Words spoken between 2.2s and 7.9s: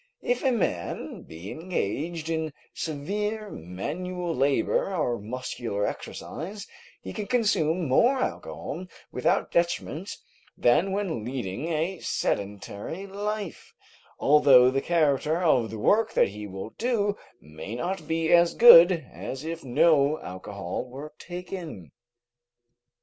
in severe manual labor or muscular exercise, he can consume